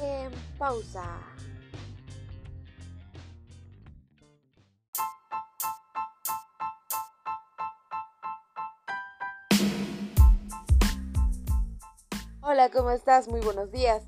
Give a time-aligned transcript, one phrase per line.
[0.00, 1.04] en pausa.
[12.42, 13.28] Hola, ¿cómo estás?
[13.28, 14.02] Muy buenos días.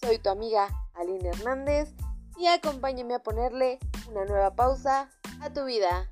[0.00, 1.92] Soy tu amiga Aline Hernández
[2.38, 3.78] y acompáñame a ponerle
[4.08, 5.10] una nueva pausa
[5.40, 6.10] a tu vida.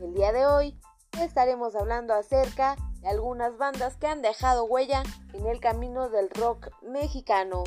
[0.00, 0.80] El día de hoy
[1.20, 6.68] estaremos hablando acerca de algunas bandas que han dejado huella en el camino del rock
[6.82, 7.64] mexicano.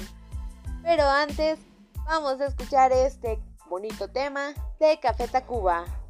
[0.86, 1.58] Pero antes,
[2.06, 6.05] vamos a escuchar este bonito tema de Café Tacuba.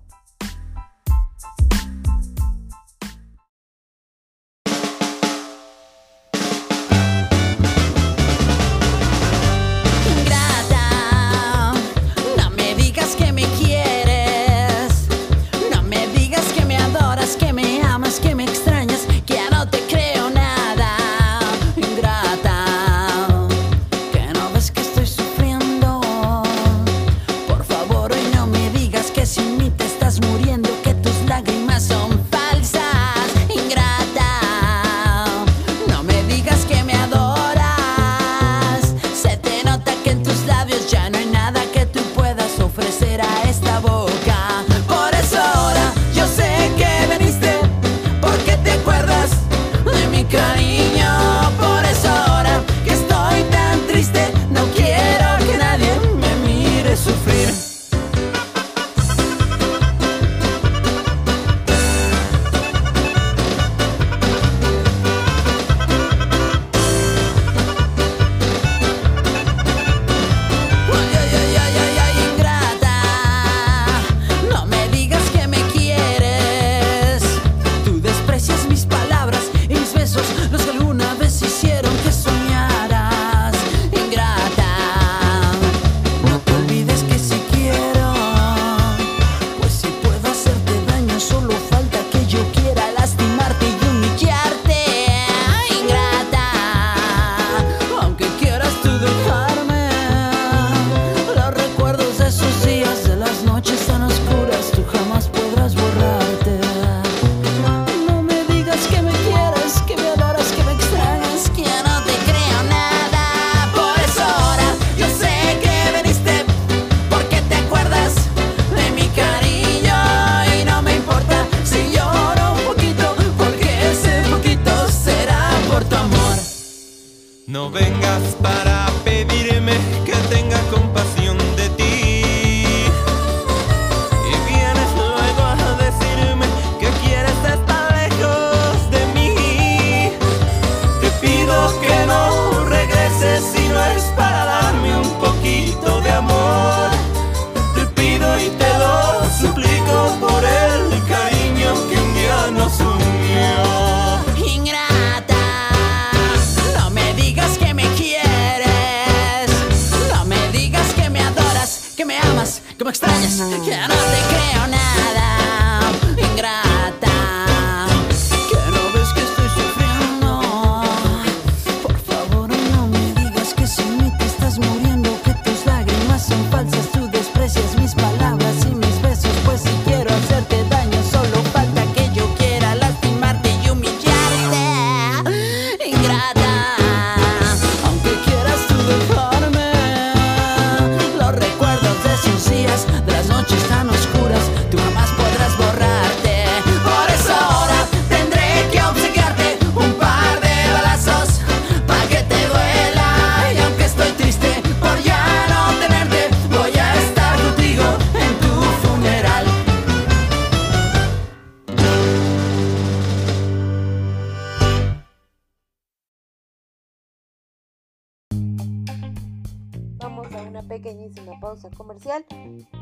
[221.56, 222.26] Pausa comercial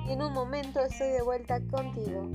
[0.07, 2.27] y en un momento estoy de vuelta contigo.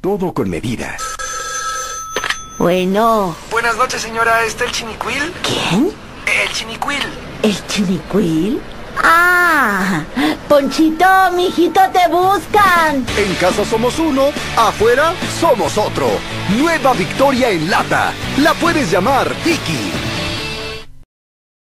[0.00, 0.96] Todo con medida.
[2.58, 3.36] Bueno.
[3.50, 4.44] Buenas noches, señora.
[4.44, 5.32] ¿Está el chinicuil?
[5.42, 5.92] ¿Quién?
[6.26, 7.02] El chinicuil.
[7.42, 8.60] ¿El chinicuil?
[8.98, 10.02] Ah,
[10.48, 13.06] Ponchito, mijito, te buscan.
[13.16, 16.08] En casa somos uno, afuera somos otro.
[16.58, 18.12] Nueva victoria en lata.
[18.38, 20.01] La puedes llamar Tiki.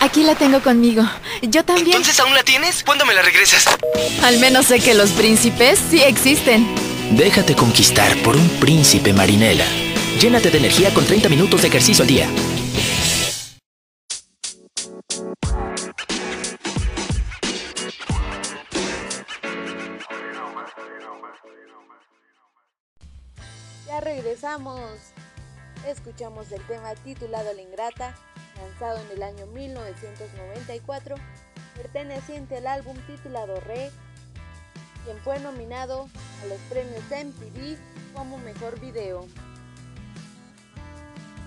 [0.00, 1.02] aquí la tengo conmigo.
[1.42, 1.96] Yo también.
[1.96, 2.82] ¿Entonces aún la tienes?
[2.84, 3.66] ¿Cuándo me la regresas?
[4.22, 6.66] Al menos sé que los príncipes sí existen.
[7.12, 9.64] Déjate conquistar por un príncipe marinela.
[10.20, 12.28] Llénate de energía con 30 minutos de ejercicio al día.
[23.86, 24.90] Ya regresamos.
[25.86, 28.14] Escuchamos el tema titulado La Ingrata,
[28.58, 31.16] lanzado en el año 1994,
[31.76, 33.90] perteneciente al álbum titulado Re,
[35.04, 36.08] quien fue nominado
[36.42, 37.78] a los premios MTV
[38.14, 39.26] como Mejor Video.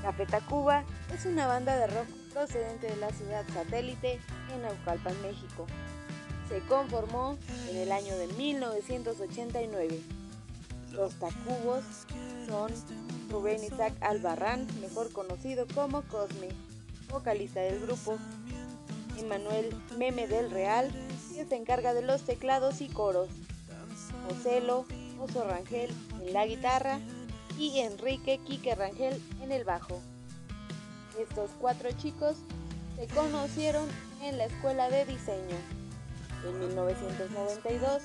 [0.02, 4.20] Café Tacuba es una banda de rock procedente de la ciudad satélite
[4.54, 5.68] en Naucalpan, México.
[6.50, 7.38] Se conformó
[7.70, 10.00] en el año de 1989.
[10.92, 11.84] Los Tacubos
[12.48, 12.72] son
[13.30, 16.50] Rubén Isaac Albarrán, mejor conocido como Cosme,
[17.12, 18.18] vocalista del grupo,
[19.18, 20.92] Emanuel Meme del Real,
[21.36, 23.30] que se encarga de los teclados y coros,
[24.30, 24.86] Ocelo
[25.20, 25.92] Oso Rangel
[26.22, 27.00] en la guitarra
[27.60, 30.02] y Enrique Quique Rangel en el bajo.
[31.20, 32.38] Estos cuatro chicos
[32.96, 33.88] se conocieron
[34.24, 35.58] en la escuela de diseño.
[36.44, 38.02] En 1992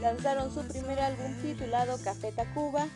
[0.00, 2.86] lanzaron su primer álbum titulado Café Tacuba,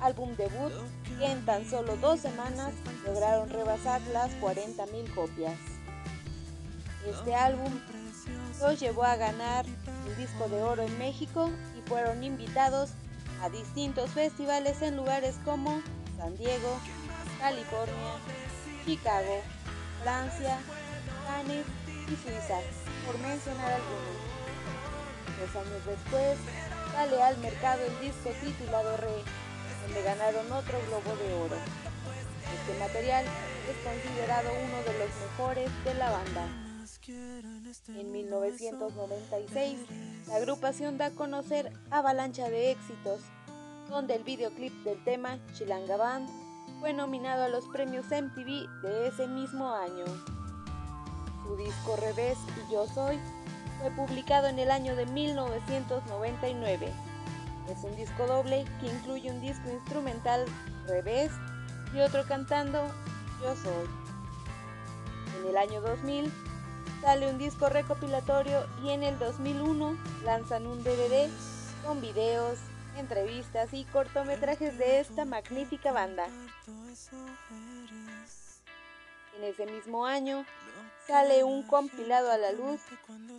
[0.00, 0.72] álbum debut
[1.18, 2.72] que en tan solo dos semanas
[3.04, 5.58] lograron rebasar las 40.000 copias.
[7.06, 7.72] Este álbum
[8.60, 9.66] los llevó a ganar
[10.06, 12.90] el disco de oro en México y fueron invitados
[13.42, 15.82] a distintos festivales en lugares como
[16.16, 16.78] San Diego,
[17.40, 18.14] California,
[18.84, 19.40] Chicago,
[20.02, 20.58] Francia,
[21.26, 21.66] Cannes
[22.06, 22.60] y Suiza,
[23.06, 24.28] por mencionar algunos.
[25.38, 26.38] Dos años después,
[26.92, 29.22] sale al mercado el disco titulado Re,
[29.88, 31.56] donde ganaron otro Globo de Oro.
[32.60, 36.46] Este material es considerado uno de los mejores de la banda.
[37.88, 39.78] En 1996,
[40.26, 43.20] la agrupación da a conocer Avalancha de Éxitos,
[43.88, 46.28] donde el videoclip del tema Chilanga Band
[46.80, 50.04] fue nominado a los premios MTV de ese mismo año.
[51.46, 53.18] Su disco Revés y Yo Soy
[53.80, 56.92] fue publicado en el año de 1999.
[57.68, 60.46] Es un disco doble que incluye un disco instrumental
[60.86, 61.30] Revés
[61.94, 62.82] y otro cantando
[63.42, 63.86] Yo Soy.
[65.38, 66.32] En el año 2000
[67.02, 71.28] sale un disco recopilatorio y en el 2001 lanzan un DVD
[71.84, 72.58] con videos,
[72.96, 76.26] entrevistas y cortometrajes de esta magnífica banda.
[79.36, 80.46] En ese mismo año
[81.06, 82.80] sale un compilado a la luz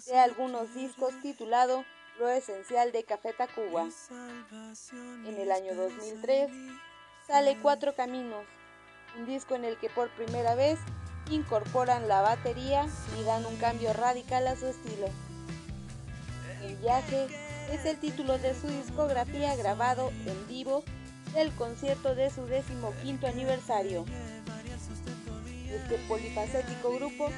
[0.05, 1.83] de algunos discos titulado
[2.19, 3.87] Lo Esencial de Café Tacuba.
[5.25, 6.51] En el año 2003
[7.25, 8.43] sale Cuatro Caminos,
[9.17, 10.79] un disco en el que por primera vez
[11.31, 12.87] incorporan la batería
[13.17, 15.07] y dan un cambio radical a su estilo.
[16.61, 17.27] El viaje
[17.71, 20.83] es el título de su discografía grabado en vivo
[21.33, 24.03] del concierto de su decimoquinto aniversario.
[25.71, 27.29] Este polifacético grupo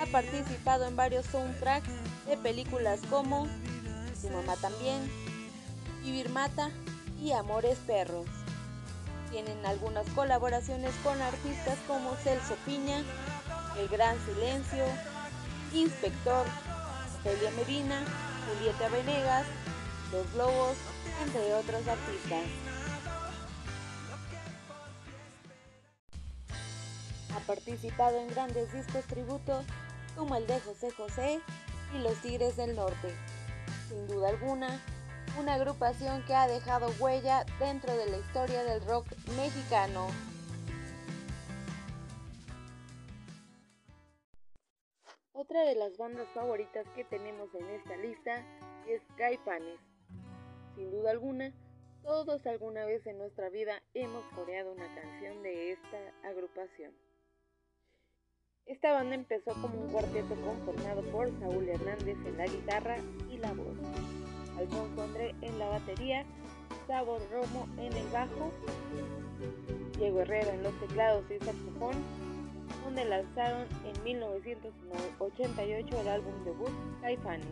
[0.00, 1.88] ha participado en varios soundtracks
[2.28, 3.48] de películas como
[4.20, 5.08] Su mamá también,
[6.02, 6.70] Vivir Mata
[7.20, 8.26] y Amores Perros.
[9.30, 13.04] Tienen algunas colaboraciones con artistas como Celso Piña,
[13.78, 14.84] El Gran Silencio,
[15.72, 16.46] Inspector,
[17.22, 18.02] Celia Medina,
[18.48, 19.46] Julieta Venegas,
[20.10, 20.76] Los Globos,
[21.24, 22.44] entre otros artistas.
[27.36, 29.62] Ha participado en grandes discos tributo
[30.16, 31.40] como el de José José
[31.94, 33.14] y Los Tigres del Norte.
[33.88, 34.68] Sin duda alguna,
[35.40, 40.08] una agrupación que ha dejado huella dentro de la historia del rock mexicano.
[45.32, 48.44] Otra de las bandas favoritas que tenemos en esta lista
[48.86, 49.80] es Caifanes.
[50.74, 51.54] Sin duda alguna,
[52.02, 57.07] todos alguna vez en nuestra vida hemos coreado una canción de esta agrupación.
[58.68, 62.96] Esta banda empezó como un cuarteto conformado por Saúl Hernández en la guitarra
[63.30, 63.78] y la voz,
[64.58, 66.26] Alfonso André en la batería,
[66.86, 68.52] Sabor Romo en el bajo,
[69.96, 71.94] Diego Herrera en los teclados y saxofón,
[72.84, 76.70] donde lanzaron en 1988 el álbum debut
[77.00, 77.46] Caifanes.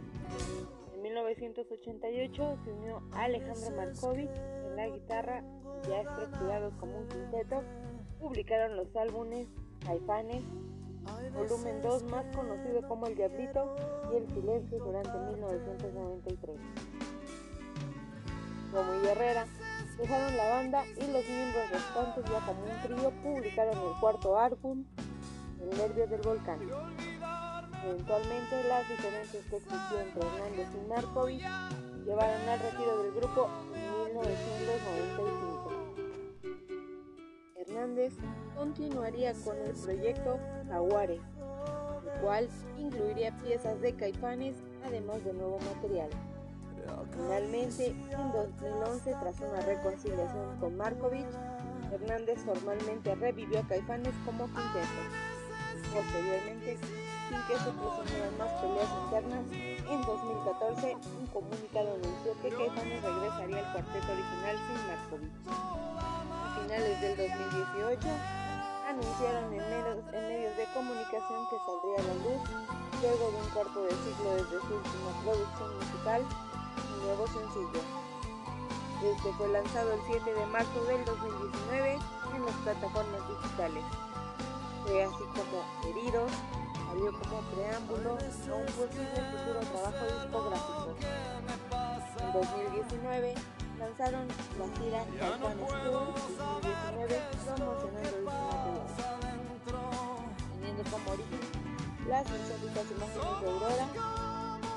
[0.94, 5.42] En 1988 se unió Alejandro Markovich en la guitarra,
[5.88, 7.62] ya estructurados como un quinteto,
[8.20, 9.48] publicaron los álbumes
[9.80, 10.42] Caifanes,
[11.32, 13.76] volumen 2 más conocido como El Diablito
[14.12, 16.56] y El Silencio durante 1993.
[18.72, 19.46] Romo y Herrera
[19.98, 24.84] dejaron la banda y los miembros restantes ya como un trío publicaron el cuarto álbum,
[25.60, 26.60] El Nervio del Volcán.
[27.84, 31.44] Eventualmente las diferencias que existían entre Hernández y Markovich
[32.04, 35.55] llevaron al retiro del grupo en 1995.
[37.66, 38.12] Hernández
[38.56, 44.54] continuaría con el proyecto Jaguares, el cual incluiría piezas de Caifanes
[44.84, 46.08] además de nuevo material.
[47.10, 51.26] Finalmente, en 2011, tras una reconciliación con Markovich,
[51.92, 55.02] Hernández formalmente revivió a Caifanes como quinteto.
[55.92, 56.78] Posteriormente,
[57.28, 63.58] sin que se presentaran más peleas internas, en 2014 un comunicado anunció que Caifanes regresaría
[63.58, 65.38] al cuarteto original sin Markovich.
[65.46, 68.08] A finales del 2018,
[68.88, 72.40] anunciaron en medios, en medios de comunicación que saldría a la luz
[73.02, 76.22] luego de un cuarto de siglo desde su última producción musical
[77.06, 77.82] nuevo sencillo.
[79.04, 81.98] Este fue lanzado el 7 de marzo del 2019
[82.34, 83.84] en las plataformas digitales.
[84.84, 86.32] Fue así como Heridos
[86.96, 90.96] como preámbulo a un posible futuro trabajo discográfico.
[92.16, 93.34] En 2019
[93.78, 94.24] lanzaron
[94.56, 98.88] la gira Caifanes Tour 2019 promocionando dicho material,
[100.56, 101.44] teniendo como origen
[102.08, 103.86] las insólitas imágenes de Aurora.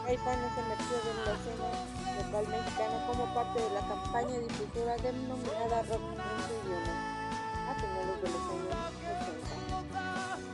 [0.03, 1.71] Caifanes emergió de la escena
[2.19, 6.93] local mexicana como parte de la campaña difusora denominada Rock en su idioma
[7.63, 8.75] a finales de los años
[9.07, 9.59] 80.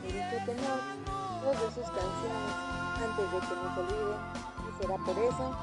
[0.06, 0.80] En dicho tenor,
[1.46, 2.50] de sus canciones,
[2.98, 4.18] Antes de que nos olviden
[4.66, 5.54] y Será por eso,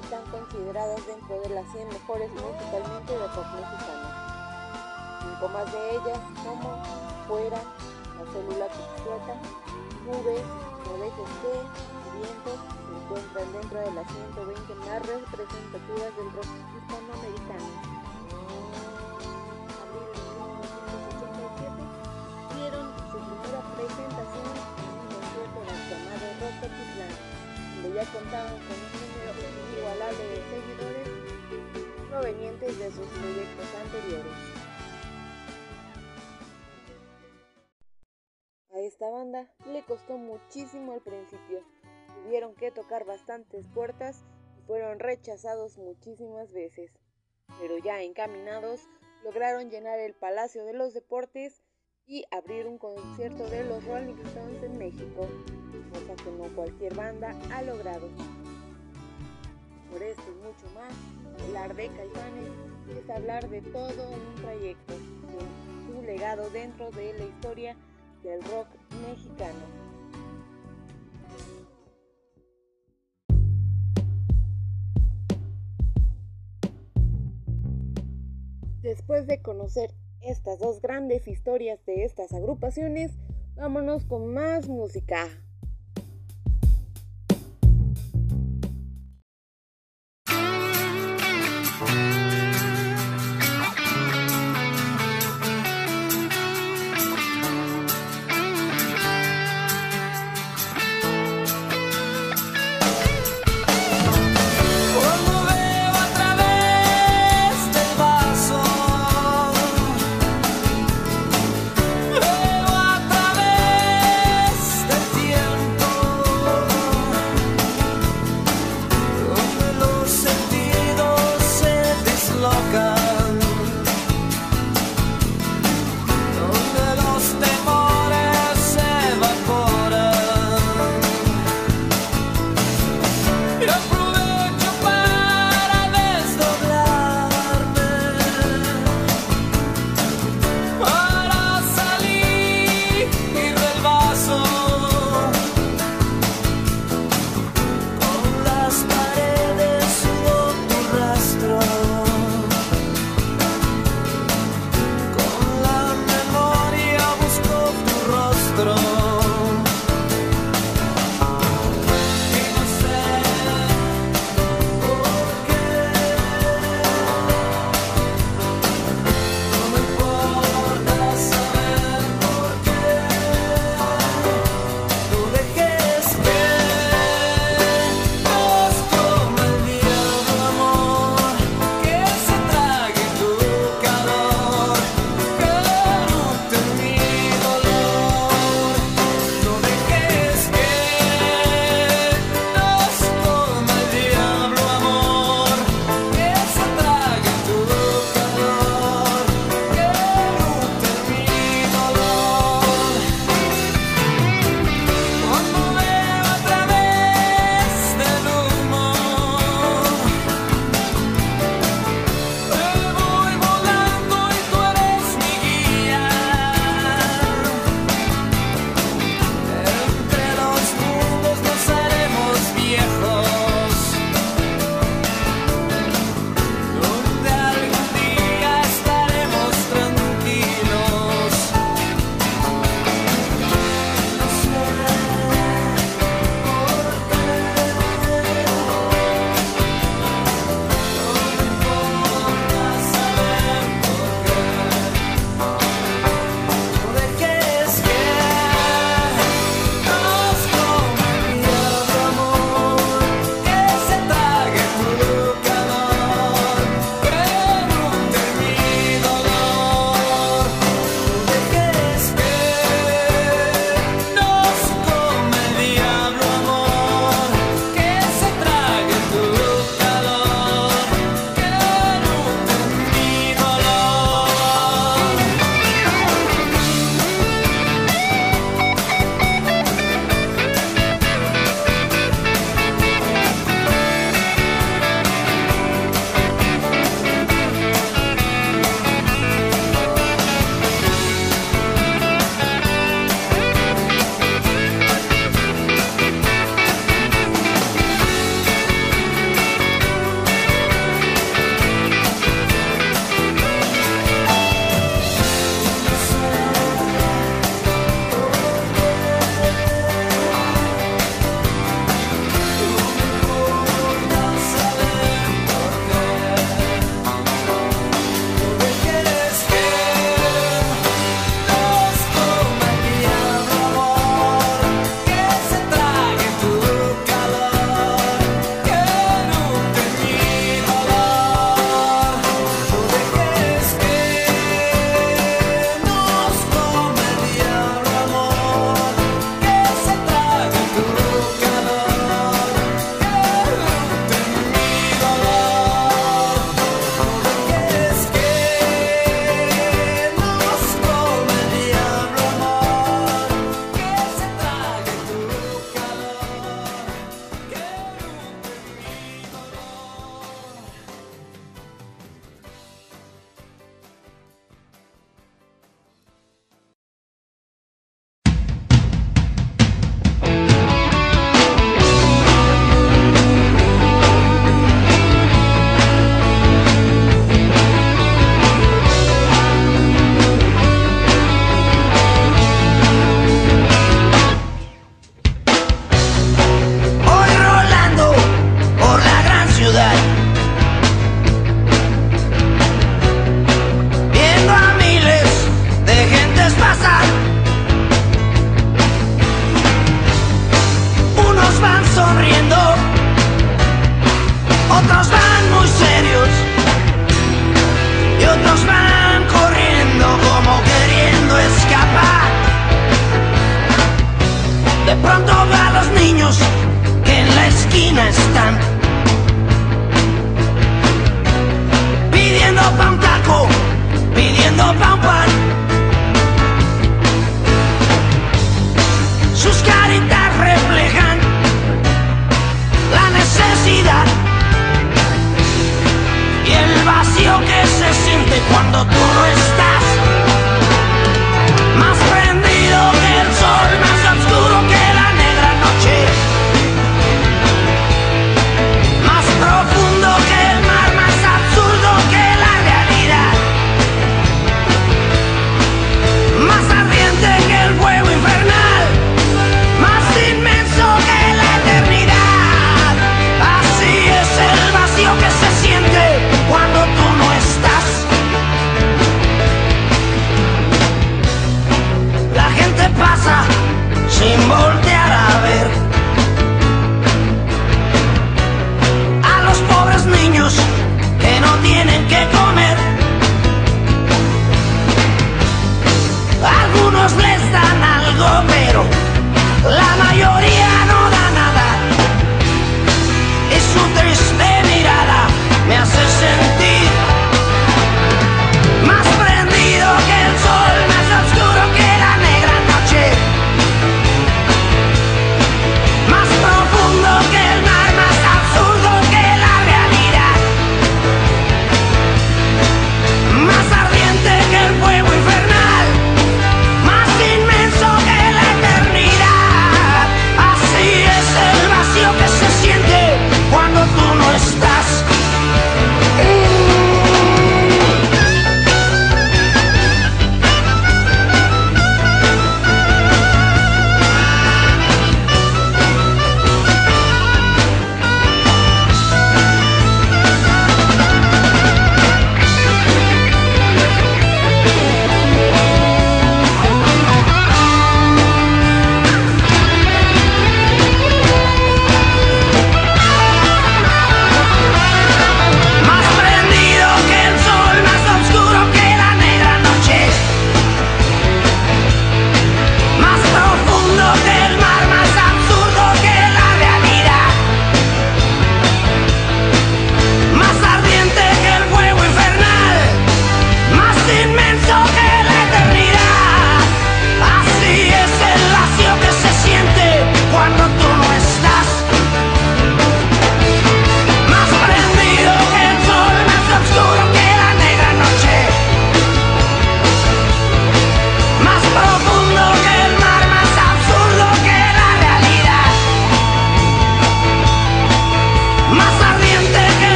[0.00, 4.06] están consideradas dentro de las 100 mejores musicalmente de rock mexicano.
[5.18, 6.78] Cinco más de ellas, como
[7.26, 9.34] Fuera, La célula que explota,
[10.06, 10.46] Nubes,
[10.86, 11.58] No que,
[12.22, 17.66] Vientos, se encuentran dentro de las 120 más representativas del rock hispanoamericano.
[18.30, 20.22] En abril de
[20.54, 21.82] 1987
[22.54, 24.86] dieron su primera presentación
[25.90, 27.14] llamado Rocketitlán,
[27.82, 29.32] donde ya contaban con un número
[29.70, 31.08] inigualable de seguidores
[32.10, 34.32] provenientes de sus proyectos anteriores.
[38.72, 41.62] A esta banda le costó muchísimo al principio,
[42.22, 44.24] tuvieron que tocar bastantes puertas
[44.58, 46.90] y fueron rechazados muchísimas veces,
[47.60, 48.88] pero ya encaminados
[49.22, 51.62] lograron llenar el Palacio de los Deportes
[52.06, 55.28] y abrir un concierto de los Rolling Stones en México,
[55.96, 58.08] cosa que no cualquier banda ha logrado.
[59.90, 60.92] Por esto y mucho más,
[61.44, 62.50] hablar de Caifanes
[62.98, 67.76] es hablar de todo un trayecto, de su legado dentro de la historia
[68.22, 68.68] del rock
[69.08, 69.86] mexicano.
[78.82, 83.12] Después de conocer estas dos grandes historias de estas agrupaciones,
[83.56, 85.45] vámonos con más música.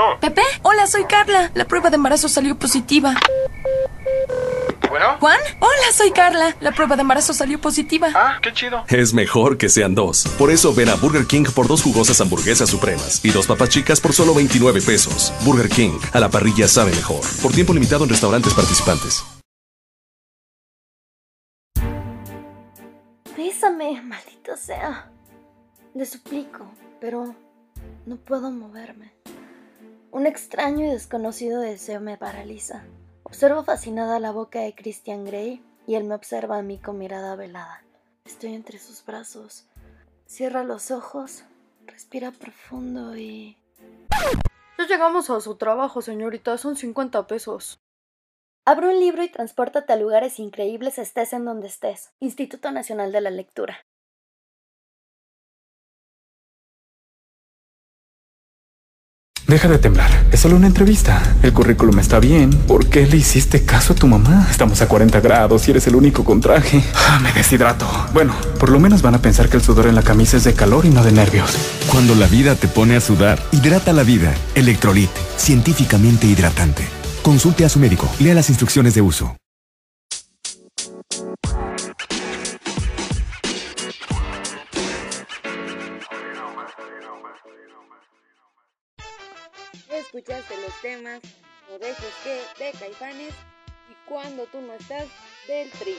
[0.00, 0.18] Bueno.
[0.18, 0.42] ¿Pepe?
[0.62, 1.50] Hola, soy Carla.
[1.54, 3.14] La prueba de embarazo salió positiva.
[4.88, 5.16] Bueno.
[5.20, 5.38] ¿Juan?
[5.60, 6.56] Hola, soy Carla.
[6.60, 8.08] La prueba de embarazo salió positiva.
[8.14, 8.82] Ah, qué chido.
[8.88, 10.24] Es mejor que sean dos.
[10.38, 14.00] Por eso ven a Burger King por dos jugosas hamburguesas supremas y dos papas chicas
[14.00, 15.34] por solo 29 pesos.
[15.44, 17.20] Burger King, a la parrilla sabe mejor.
[17.42, 19.22] Por tiempo limitado en restaurantes participantes.
[23.36, 25.10] Bésame, maldito sea.
[25.94, 27.34] Le suplico, pero
[28.06, 29.12] no puedo moverme.
[30.12, 32.82] Un extraño y desconocido deseo me paraliza.
[33.22, 37.36] Observo fascinada la boca de Christian Grey y él me observa a mí con mirada
[37.36, 37.84] velada.
[38.24, 39.68] Estoy entre sus brazos.
[40.26, 41.44] Cierra los ojos,
[41.86, 43.56] respira profundo y...
[44.78, 46.58] Ya llegamos a su trabajo, señorita.
[46.58, 47.78] Son 50 pesos.
[48.64, 52.10] Abre un libro y transpórtate a lugares increíbles estés en donde estés.
[52.18, 53.78] Instituto Nacional de la Lectura.
[59.50, 60.26] Deja de temblar.
[60.30, 61.20] Es solo una entrevista.
[61.42, 62.50] El currículum está bien.
[62.68, 64.46] ¿Por qué le hiciste caso a tu mamá?
[64.48, 66.84] Estamos a 40 grados y eres el único con traje.
[66.94, 67.84] Ah, me deshidrato.
[68.12, 70.54] Bueno, por lo menos van a pensar que el sudor en la camisa es de
[70.54, 71.50] calor y no de nervios.
[71.90, 74.32] Cuando la vida te pone a sudar, hidrata la vida.
[74.54, 76.84] Electrolit, científicamente hidratante.
[77.22, 78.08] Consulte a su médico.
[78.20, 79.39] Lea las instrucciones de uso.
[90.20, 91.20] Escuchaste los temas
[91.70, 93.32] No dejes que de Caifanes
[93.90, 95.08] y Cuando tú no estás
[95.48, 95.96] del Tri.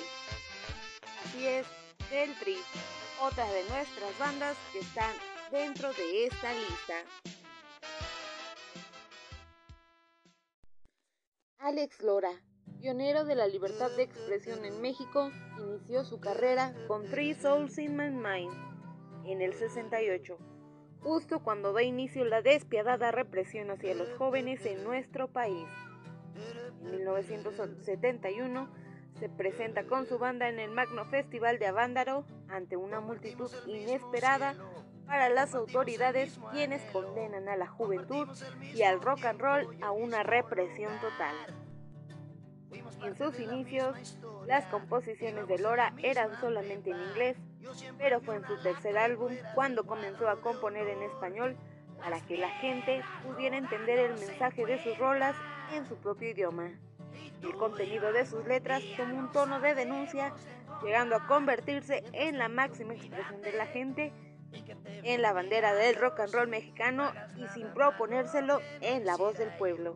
[1.25, 1.65] Así es,
[2.11, 2.55] del Tri,
[3.19, 5.11] otra de nuestras bandas que están
[5.51, 7.03] dentro de esta lista.
[11.57, 12.43] Alex Lora,
[12.79, 17.95] pionero de la libertad de expresión en México, inició su carrera con Three Souls in
[17.95, 18.53] My Mind
[19.25, 20.50] en el 68
[21.01, 25.67] justo cuando da inicio la despiadada represión hacia los jóvenes en nuestro país.
[26.83, 28.69] En 1971
[29.19, 34.55] se presenta con su banda en el Magno Festival de Avándaro ante una multitud inesperada
[35.05, 38.27] para las autoridades quienes condenan a la juventud
[38.73, 41.35] y al rock and roll a una represión total.
[43.03, 47.37] En sus inicios, las composiciones de Lora eran solamente en inglés,
[47.97, 51.55] pero fue en su tercer álbum cuando comenzó a componer en español
[51.99, 55.35] para que la gente pudiera entender el mensaje de sus rolas
[55.73, 56.71] en su propio idioma.
[57.43, 60.33] El contenido de sus letras tomó un tono de denuncia,
[60.83, 64.13] llegando a convertirse en la máxima expresión de la gente,
[65.03, 69.49] en la bandera del rock and roll mexicano y sin proponérselo en la voz del
[69.57, 69.95] pueblo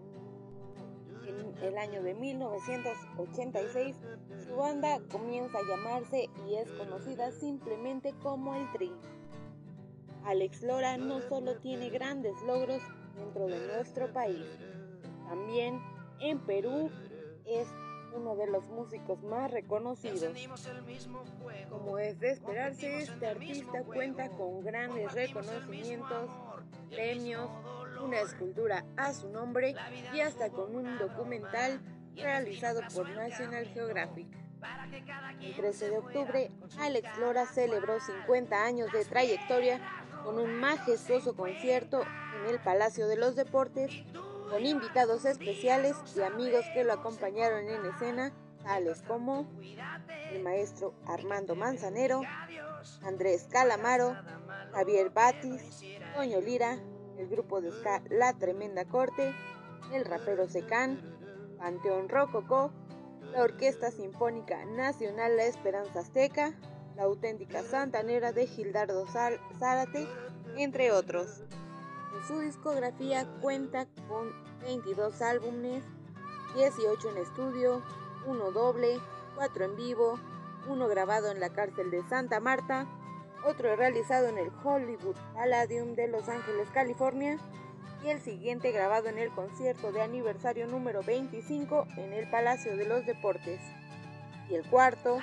[1.62, 3.96] el año de 1986,
[4.46, 8.92] su banda comienza a llamarse y es conocida simplemente como el Tri.
[10.26, 12.82] Alex Lora no solo tiene grandes logros
[13.16, 14.46] dentro de nuestro país,
[15.28, 15.80] también
[16.20, 16.90] en Perú
[17.46, 17.68] es
[18.16, 20.34] uno de los músicos más reconocidos.
[21.70, 26.30] Como es de esperarse, este artista cuenta con grandes reconocimientos,
[26.90, 27.50] premios,
[28.06, 29.76] una escultura a su nombre
[30.14, 31.82] y hasta con un documental
[32.16, 34.28] realizado por National Geographic.
[35.42, 39.82] El 13 de octubre, Alex Lora celebró 50 años de trayectoria
[40.24, 42.04] con un majestuoso concierto
[42.40, 43.92] en el Palacio de los Deportes,
[44.50, 48.32] con invitados especiales y amigos que lo acompañaron en escena,
[48.64, 49.48] tales como
[50.32, 52.22] el maestro Armando Manzanero,
[53.04, 54.16] Andrés Calamaro,
[54.74, 55.82] Javier Batis,
[56.16, 56.80] Toño Lira,
[57.18, 59.34] el grupo de ska La Tremenda Corte,
[59.94, 61.00] el rapero Secán,
[61.58, 62.72] Panteón Rococó,
[63.32, 66.54] la Orquesta Sinfónica Nacional La Esperanza Azteca,
[66.96, 70.08] la auténtica Santanera de Gildardo Zárate,
[70.58, 71.44] entre otros.
[72.16, 75.84] En su discografía cuenta con 22 álbumes,
[76.56, 77.82] 18 en estudio,
[78.26, 79.00] uno doble,
[79.36, 80.20] 4 en vivo,
[80.70, 82.88] uno grabado en la cárcel de Santa Marta,
[83.46, 87.38] otro realizado en el Hollywood Palladium de Los Ángeles, California,
[88.04, 92.86] y el siguiente grabado en el concierto de aniversario número 25 en el Palacio de
[92.86, 93.60] los Deportes.
[94.50, 95.20] Y el cuarto,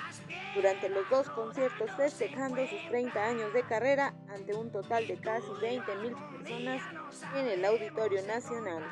[0.53, 5.47] durante los dos conciertos festejando sus 30 años de carrera ante un total de casi
[5.47, 6.81] 20.000 personas
[7.35, 8.83] en el Auditorio Nacional.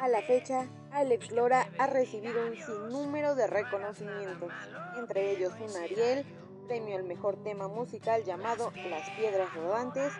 [0.00, 4.52] A la fecha, Alex Lora ha recibido un sinnúmero de reconocimientos,
[4.98, 6.26] entre ellos un Ariel,
[6.70, 10.12] premio al mejor tema musical llamado Las Piedras Rodantes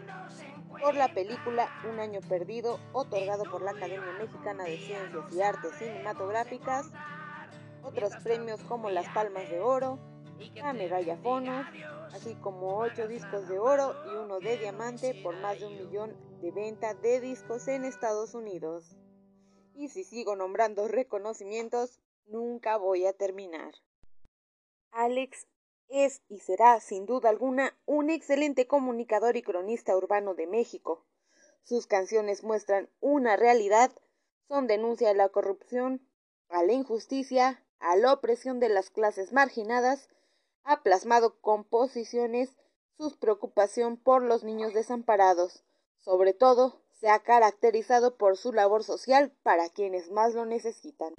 [0.83, 5.71] por la película Un Año Perdido, otorgado por la Academia Mexicana de Ciencias y Artes
[5.79, 6.91] Cinematográficas,
[7.85, 10.01] otros premios como las Palmas de Oro,
[10.57, 11.65] la medalla Fonos,
[12.13, 16.17] así como 8 discos de oro y uno de diamante por más de un millón
[16.43, 18.97] de venta de discos en Estados Unidos.
[19.77, 23.73] Y si sigo nombrando reconocimientos, nunca voy a terminar.
[24.91, 25.47] Alex
[25.90, 31.05] es y será, sin duda alguna, un excelente comunicador y cronista urbano de México.
[31.62, 33.90] Sus canciones muestran una realidad,
[34.48, 36.00] son denuncia a la corrupción,
[36.48, 40.09] a la injusticia, a la opresión de las clases marginadas,
[40.64, 42.55] ha plasmado composiciones
[42.96, 45.64] su preocupación por los niños desamparados.
[45.98, 51.14] Sobre todo, se ha caracterizado por su labor social para quienes más lo necesitan.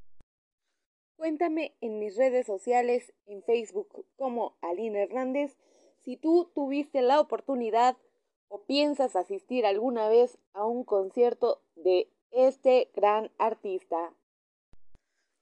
[1.21, 5.55] Cuéntame en mis redes sociales, en Facebook como Aline Hernández,
[5.99, 7.95] si tú tuviste la oportunidad
[8.47, 14.15] o piensas asistir alguna vez a un concierto de este gran artista.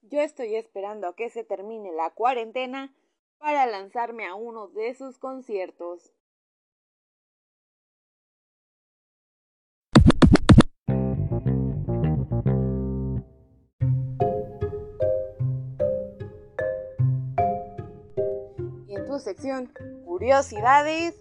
[0.01, 2.93] Yo estoy esperando a que se termine la cuarentena
[3.37, 6.13] para lanzarme a uno de sus conciertos.
[19.19, 19.71] Sección
[20.05, 21.15] Curiosidades,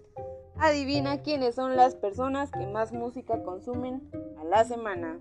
[0.57, 4.09] adivina quiénes son las personas que más música consumen
[4.39, 5.19] a la semana.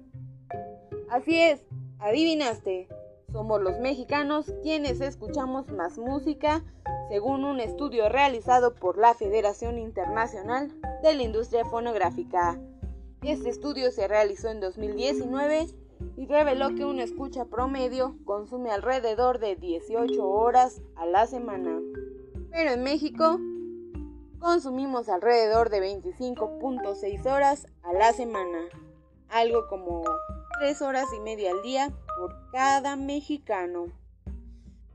[1.11, 1.61] Así es,
[2.01, 2.89] adivinaste,
[3.33, 6.65] somos los mexicanos quienes escuchamos más música
[7.09, 12.59] según un estudio realizado por la Federación Internacional de la Industria Fonográfica.
[13.23, 15.69] Este estudio se realizó en 2019
[16.17, 21.81] y reveló que una escucha promedio consume alrededor de 18 horas a la semana
[22.59, 23.39] pero en México
[24.41, 28.59] consumimos alrededor de 25.6 horas a la semana,
[29.29, 30.03] algo como
[30.59, 33.93] 3 horas y media al día por cada mexicano.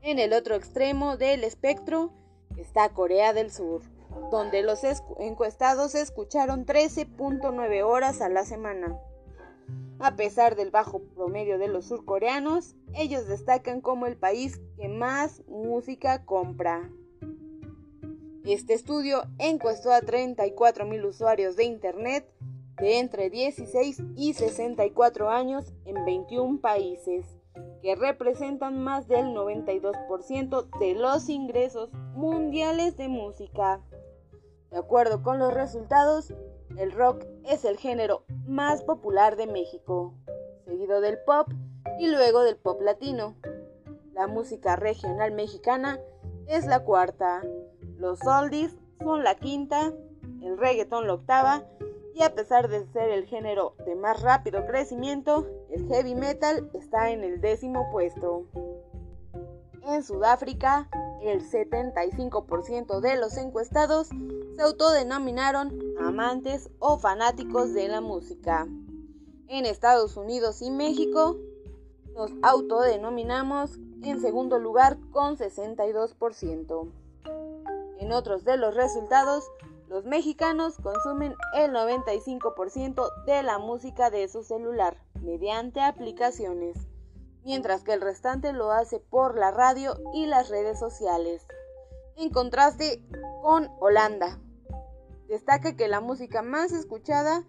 [0.02, 2.12] En el otro extremo del espectro
[2.58, 3.80] está Corea del Sur,
[4.30, 4.80] donde los
[5.18, 9.00] encuestados escucharon 13.9 horas a la semana.
[10.00, 15.40] A pesar del bajo promedio de los surcoreanos, ellos destacan como el país que más
[15.48, 16.90] música compra.
[18.44, 22.28] Este estudio encuestó a 34.000 usuarios de Internet
[22.76, 27.24] de entre 16 y 64 años en 21 países,
[27.80, 33.80] que representan más del 92% de los ingresos mundiales de música.
[34.70, 36.34] De acuerdo con los resultados,
[36.76, 40.12] el rock es el género más popular de México,
[40.66, 41.48] seguido del pop
[41.98, 43.36] y luego del pop latino.
[44.12, 45.98] La música regional mexicana
[46.46, 47.42] es la cuarta,
[47.98, 49.92] los oldies son la quinta,
[50.42, 51.64] el reggaeton la octava
[52.14, 57.10] y a pesar de ser el género de más rápido crecimiento, el heavy metal está
[57.10, 58.46] en el décimo puesto.
[59.82, 60.88] En Sudáfrica,
[61.22, 68.66] el 75% de los encuestados se autodenominaron amantes o fanáticos de la música.
[69.48, 71.36] En Estados Unidos y México,
[72.14, 77.03] nos autodenominamos en segundo lugar con 62%.
[77.98, 79.50] En otros de los resultados,
[79.88, 86.76] los mexicanos consumen el 95% de la música de su celular mediante aplicaciones,
[87.44, 91.46] mientras que el restante lo hace por la radio y las redes sociales.
[92.16, 93.02] En contraste
[93.42, 94.38] con Holanda,
[95.28, 97.44] destaca que la música más escuchada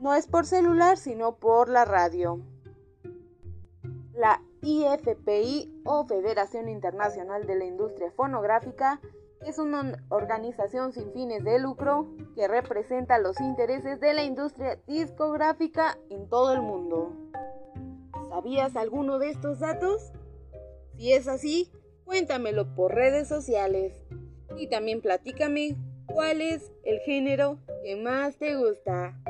[0.00, 2.40] no es por celular, sino por la radio.
[4.14, 9.00] La IFPI o Federación Internacional de la Industria Fonográfica
[9.46, 15.98] es una organización sin fines de lucro que representa los intereses de la industria discográfica
[16.10, 17.12] en todo el mundo.
[18.28, 20.12] ¿Sabías alguno de estos datos?
[20.96, 21.70] Si es así,
[22.04, 24.04] cuéntamelo por redes sociales.
[24.56, 25.76] Y también platícame
[26.06, 29.21] cuál es el género que más te gusta.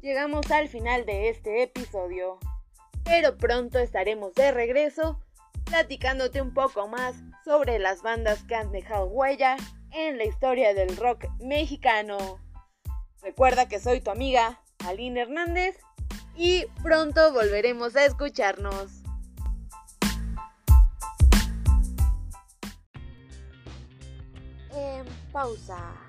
[0.00, 2.38] Llegamos al final de este episodio,
[3.04, 5.20] pero pronto estaremos de regreso
[5.64, 9.56] platicándote un poco más sobre las bandas que han dejado huella
[9.92, 12.40] en la historia del rock mexicano.
[13.22, 15.76] Recuerda que soy tu amiga Aline Hernández
[16.36, 19.02] y pronto volveremos a escucharnos.
[24.72, 26.05] En pausa.